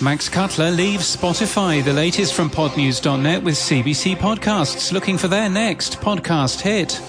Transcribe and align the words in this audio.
Max 0.00 0.28
Cutler 0.28 0.70
leaves 0.70 1.16
Spotify, 1.16 1.84
the 1.84 1.92
latest 1.92 2.34
from 2.34 2.48
podnews.net 2.48 3.42
with 3.42 3.56
CBC 3.56 4.16
Podcasts, 4.16 4.92
looking 4.92 5.18
for 5.18 5.26
their 5.26 5.48
next 5.48 6.00
podcast 6.00 6.60
hit. 6.60 7.00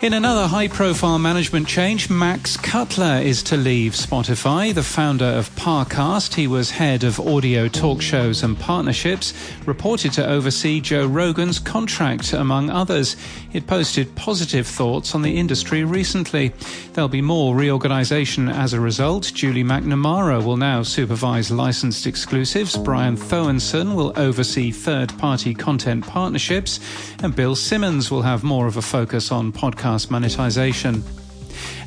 In 0.00 0.12
another 0.12 0.46
high 0.46 0.68
profile 0.68 1.18
management 1.18 1.66
change, 1.66 2.08
Max 2.08 2.56
Cutler 2.56 3.20
is 3.20 3.42
to 3.42 3.56
leave 3.56 3.94
Spotify. 3.94 4.72
The 4.72 4.84
founder 4.84 5.24
of 5.24 5.50
Parcast, 5.56 6.34
he 6.34 6.46
was 6.46 6.70
head 6.70 7.02
of 7.02 7.18
audio 7.18 7.66
talk 7.66 8.00
shows 8.00 8.44
and 8.44 8.56
partnerships, 8.56 9.34
reported 9.66 10.12
to 10.12 10.24
oversee 10.24 10.80
Joe 10.80 11.08
Rogan's 11.08 11.58
contract, 11.58 12.32
among 12.32 12.70
others. 12.70 13.16
It 13.52 13.66
posted 13.66 14.14
positive 14.14 14.68
thoughts 14.68 15.16
on 15.16 15.22
the 15.22 15.36
industry 15.36 15.82
recently. 15.82 16.52
There'll 16.92 17.08
be 17.08 17.20
more 17.20 17.56
reorganization 17.56 18.48
as 18.48 18.74
a 18.74 18.80
result. 18.80 19.32
Julie 19.34 19.64
McNamara 19.64 20.44
will 20.44 20.56
now 20.56 20.84
supervise 20.84 21.50
licensed 21.50 22.06
exclusives. 22.06 22.76
Brian 22.76 23.16
Thoenson 23.16 23.96
will 23.96 24.12
oversee 24.14 24.70
third 24.70 25.08
party 25.18 25.54
content 25.54 26.06
partnerships. 26.06 26.78
And 27.20 27.34
Bill 27.34 27.56
Simmons 27.56 28.12
will 28.12 28.22
have 28.22 28.44
more 28.44 28.68
of 28.68 28.76
a 28.76 28.82
focus 28.82 29.32
on 29.32 29.50
podcast 29.50 29.87
podcast 29.88 30.10
monetization. 30.10 31.02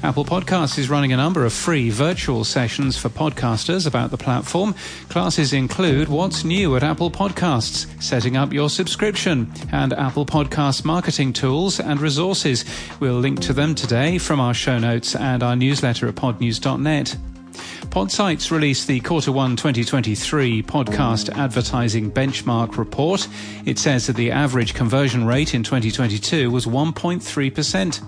Apple 0.03 0.25
Podcasts 0.25 0.79
is 0.79 0.89
running 0.89 1.13
a 1.13 1.17
number 1.17 1.45
of 1.45 1.53
free 1.53 1.91
virtual 1.91 2.43
sessions 2.43 2.97
for 2.97 3.09
podcasters 3.09 3.85
about 3.85 4.09
the 4.09 4.17
platform. 4.17 4.73
Classes 5.09 5.53
include 5.53 6.07
what's 6.07 6.43
new 6.43 6.75
at 6.75 6.83
Apple 6.83 7.11
Podcasts, 7.11 7.85
setting 8.01 8.35
up 8.35 8.51
your 8.51 8.69
subscription, 8.69 9.51
and 9.71 9.93
Apple 9.93 10.25
Podcast 10.25 10.83
marketing 10.83 11.31
tools 11.31 11.79
and 11.79 12.01
resources. 12.01 12.65
We'll 12.99 13.19
link 13.19 13.39
to 13.41 13.53
them 13.53 13.75
today 13.75 14.17
from 14.17 14.39
our 14.39 14.55
show 14.55 14.79
notes 14.79 15.15
and 15.15 15.43
our 15.43 15.55
newsletter 15.55 16.07
at 16.07 16.15
podnews.net. 16.15 17.30
Podsights 17.91 18.51
released 18.51 18.87
the 18.87 19.01
Quarter 19.01 19.33
1 19.33 19.57
2023 19.57 20.63
podcast 20.63 21.29
advertising 21.37 22.09
benchmark 22.09 22.77
report. 22.77 23.27
It 23.65 23.77
says 23.77 24.07
that 24.07 24.15
the 24.15 24.31
average 24.31 24.73
conversion 24.73 25.25
rate 25.25 25.53
in 25.53 25.61
2022 25.61 26.49
was 26.49 26.65
1.3%. 26.65 28.01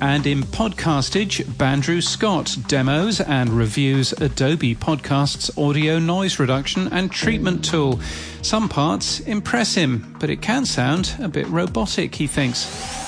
And 0.00 0.28
in 0.28 0.44
Podcastage, 0.44 1.42
Bandrew 1.42 2.04
Scott 2.04 2.56
demos 2.68 3.20
and 3.20 3.50
reviews 3.50 4.12
Adobe 4.12 4.76
Podcast's 4.76 5.58
audio 5.58 5.98
noise 5.98 6.38
reduction 6.38 6.86
and 6.92 7.10
treatment 7.10 7.64
tool. 7.64 7.98
Some 8.42 8.68
parts 8.68 9.18
impress 9.18 9.74
him, 9.74 10.14
but 10.20 10.30
it 10.30 10.40
can 10.40 10.64
sound 10.64 11.16
a 11.20 11.26
bit 11.26 11.48
robotic, 11.48 12.14
he 12.14 12.28
thinks. 12.28 13.05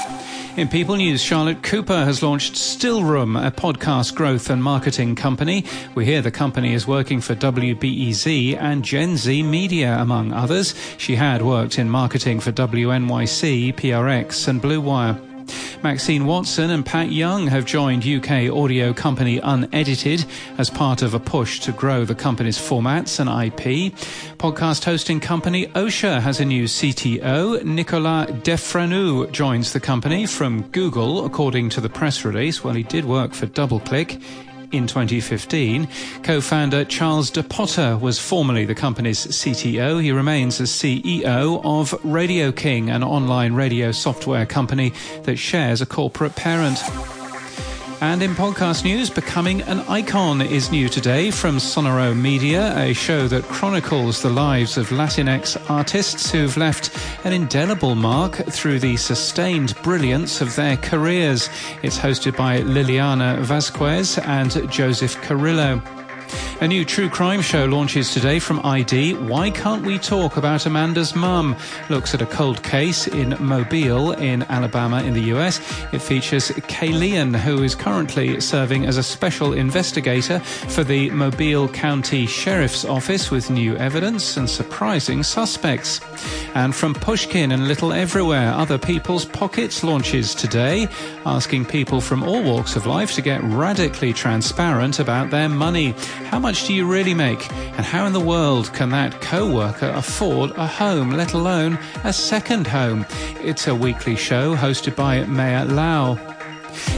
In 0.59 0.67
People 0.67 0.97
News, 0.97 1.23
Charlotte 1.23 1.63
Cooper 1.63 2.05
has 2.05 2.21
launched 2.21 2.55
Stillroom, 2.55 3.41
a 3.47 3.53
podcast 3.53 4.17
growth 4.17 4.51
and 4.51 4.61
marketing 4.61 5.15
company. 5.15 5.65
We 5.95 6.05
hear 6.05 6.21
the 6.21 6.33
company 6.33 6.75
is 6.75 6.85
working 6.85 7.21
for 7.21 7.37
WBEZ 7.37 8.57
and 8.61 8.85
Gen 8.85 9.17
Z 9.17 9.45
Media, 9.45 9.97
among 10.01 10.33
others. 10.33 10.75
She 10.97 11.15
had 11.15 11.43
worked 11.43 11.79
in 11.79 11.89
marketing 11.89 12.41
for 12.41 12.51
WNYC, 12.51 13.73
PRX, 13.77 14.49
and 14.49 14.61
Blue 14.61 14.81
Wire. 14.81 15.17
Maxine 15.83 16.27
Watson 16.27 16.71
and 16.71 16.85
Pat 16.85 17.11
Young 17.11 17.47
have 17.47 17.65
joined 17.65 18.07
UK 18.07 18.53
audio 18.53 18.93
company 18.93 19.39
Unedited 19.39 20.25
as 20.57 20.71
part 20.71 21.03
of 21.03 21.15
a 21.15 21.21
push 21.21 21.61
to 21.61 21.73
grow 21.73 22.05
the 22.05 22.15
company's 22.15 22.59
formats 22.59 23.21
and 23.21 23.29
IP. 23.29 23.93
Podcast 24.39 24.85
hosting 24.85 25.21
company 25.21 25.67
Ausha 25.69 26.21
has 26.21 26.41
a 26.41 26.45
new 26.45 26.65
CTO. 26.65 27.65
Nicolas 27.65 28.31
Defranou 28.43 29.31
joins 29.33 29.73
the 29.73 29.81
company 29.81 30.27
from 30.27 30.63
Google, 30.71 31.25
according 31.25 31.71
to 31.71 31.81
the 31.81 31.89
press 31.89 32.25
release. 32.25 32.65
Well, 32.65 32.75
he 32.75 32.83
did 32.83 33.05
work 33.05 33.33
for 33.33 33.47
DoubleClick 33.47 34.23
in 34.73 34.87
2015. 34.87 35.89
Co-founder 36.23 36.85
Charles 36.85 37.31
DePotter 37.31 38.01
was 38.01 38.19
formerly 38.19 38.65
the 38.65 38.75
company's 38.75 39.27
CTO. 39.27 40.03
He 40.03 40.13
remains 40.13 40.61
as 40.61 40.71
CEO 40.71 41.61
of 41.65 41.99
Radio 42.05 42.53
King, 42.53 42.91
an 42.91 43.03
online 43.03 43.55
radio 43.55 43.93
software 43.93 44.47
company 44.47 44.93
that 45.25 45.37
shares 45.37 45.81
a 45.81 45.87
corporate 45.87 46.37
parent. 46.37 46.79
And 48.01 48.23
in 48.23 48.31
podcast 48.35 48.85
news, 48.85 49.11
Becoming 49.11 49.63
an 49.63 49.81
Icon 49.81 50.41
is 50.41 50.71
new 50.71 50.89
today 50.89 51.33
from 51.33 51.57
Sonoro 51.57 52.17
Media, 52.17 52.73
a 52.79 52.93
show 52.93 53.27
that 53.27 53.43
chronicles 53.45 54.23
the 54.23 54.31
lives 54.31 54.79
of 54.79 54.91
Latinx 54.91 55.69
artists 55.69 56.31
who've 56.31 56.57
left 56.57 56.97
an 57.25 57.33
indelible 57.33 57.97
mark 57.97 58.37
through 58.37 58.79
the 58.79 58.97
sustained 58.97 59.75
brilliance 59.83 60.41
of 60.41 60.55
their 60.55 60.77
careers. 60.77 61.51
It's 61.83 61.99
hosted 61.99 62.37
by 62.37 62.61
Liliana 62.61 63.41
Vasquez 63.41 64.19
and 64.19 64.71
Joseph 64.71 65.21
Carrillo. 65.23 65.83
A 66.61 66.67
new 66.67 66.85
true 66.85 67.09
crime 67.09 67.41
show 67.41 67.67
launches 67.67 68.13
today 68.13 68.41
from 68.41 68.67
ID. 68.67 69.15
Why 69.15 69.49
can't 69.49 69.87
we 69.87 69.97
talk 69.97 70.37
about 70.37 70.67
Amanda's 70.67 71.15
mum? 71.15 71.55
Looks 71.89 72.15
at 72.15 72.21
a 72.21 72.27
cold 72.27 72.65
case 72.65 73.07
in 73.07 73.37
Mobile 73.39 74.11
in 74.11 74.43
Alabama 74.43 75.01
in 75.05 75.15
the 75.15 75.33
US. 75.35 75.61
It 75.93 76.03
features 76.03 76.51
Kayleon, 76.51 77.37
who 77.37 77.63
is 77.63 77.77
currently 77.77 78.41
serving 78.41 78.87
as 78.87 78.97
a 78.97 79.05
special 79.05 79.53
investigator 79.53 80.41
for 80.41 80.83
the 80.83 81.11
Mobile 81.11 81.69
County 81.69 82.27
Sheriff's 82.27 82.85
Office 82.85 83.31
with 83.31 83.51
new 83.51 83.77
evidence 83.77 84.37
and 84.37 84.51
surprising 84.51 85.23
suspects. 85.23 86.01
And 86.57 86.75
from 86.75 86.93
Pushkin 86.93 87.53
and 87.53 87.69
Little 87.69 87.93
Everywhere, 87.93 88.53
Other 88.53 88.79
People's 88.79 89.27
Pockets 89.27 89.85
launches 89.85 90.35
today, 90.35 90.89
asking 91.25 91.67
people 91.67 92.01
from 92.01 92.25
all 92.25 92.43
walks 92.43 92.75
of 92.75 92.85
life 92.85 93.15
to 93.15 93.23
get 93.23 93.41
radically 93.45 94.13
transparent 94.13 94.99
about 94.99 95.31
their 95.31 95.49
money. 95.49 95.95
How 96.25 96.41
much 96.41 96.48
do 96.57 96.73
you 96.73 96.87
really 96.87 97.13
make? 97.13 97.53
And 97.53 97.85
how 97.85 98.07
in 98.07 98.15
the 98.15 98.21
world 98.21 98.73
can 98.73 98.89
that 98.91 99.21
co 99.21 99.53
worker 99.53 99.93
afford 99.95 100.53
a 100.53 100.67
home, 100.67 101.11
let 101.11 101.35
alone 101.35 101.79
a 102.05 102.13
second 102.13 102.67
home? 102.67 103.05
It's 103.43 103.67
a 103.67 103.75
weekly 103.75 104.17
show 104.17 104.57
hosted 104.57 104.97
by 104.97 105.25
Maya 105.25 105.67
Lau. 105.67 106.15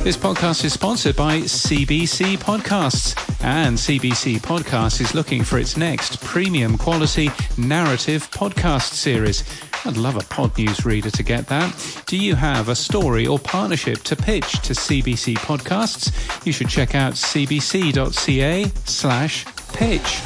This 0.03 0.17
podcast 0.17 0.65
is 0.65 0.73
sponsored 0.73 1.17
by 1.17 1.41
CBC 1.41 2.39
Podcasts, 2.39 3.17
and 3.43 3.77
CBC 3.77 4.39
Podcasts 4.39 5.01
is 5.01 5.15
looking 5.15 5.43
for 5.43 5.59
its 5.59 5.77
next 5.77 6.21
premium 6.23 6.79
quality 6.79 7.31
narrative 7.59 8.31
podcast 8.31 8.93
series. 8.93 9.43
I'd 9.85 9.97
love 9.97 10.17
a 10.17 10.21
pod 10.21 10.57
news 10.59 10.85
reader 10.85 11.11
to 11.11 11.23
get 11.23 11.47
that. 11.49 12.03
Do 12.07 12.17
you 12.17 12.35
have 12.35 12.69
a 12.69 12.75
story 12.75 13.27
or 13.27 13.39
partnership 13.39 13.99
to 14.05 14.17
pitch 14.17 14.53
to 14.63 14.75
CBC 14.75 15.37
Podcasts? 15.37 16.45
You 16.45 16.53
should 16.53 16.69
check 16.69 16.95
out 16.95 17.15
cbc.ca 17.15 18.65
slash 18.85 19.47
pitch. 19.73 20.21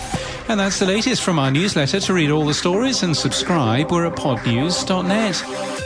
And 0.48 0.60
that's 0.60 0.78
the 0.78 0.87
latest 0.87 1.22
from 1.22 1.38
our 1.38 1.50
newsletter. 1.50 2.00
To 2.00 2.12
read 2.12 2.31
all 2.31 2.44
the 2.44 2.54
stories 2.54 3.03
and 3.03 3.16
subscribe, 3.16 3.91
we're 3.91 4.06
at 4.06 4.16
podnews.net. 4.16 5.84